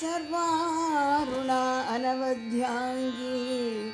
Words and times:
सर्वारुणा 0.00 1.84
अनवध्याङ्गी 1.88 3.92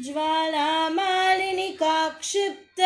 ज्वालामालिनि 0.00 1.68
काक्षिप्त 1.68 2.80